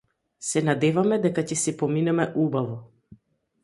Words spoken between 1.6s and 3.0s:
си поминеме убаво.